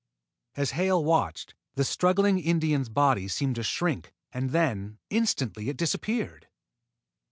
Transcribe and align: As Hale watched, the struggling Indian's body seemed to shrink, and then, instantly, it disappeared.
As 0.55 0.71
Hale 0.71 1.05
watched, 1.05 1.53
the 1.75 1.83
struggling 1.83 2.39
Indian's 2.39 2.89
body 2.89 3.27
seemed 3.27 3.53
to 3.57 3.61
shrink, 3.61 4.15
and 4.33 4.49
then, 4.49 4.97
instantly, 5.11 5.69
it 5.69 5.77
disappeared. 5.77 6.47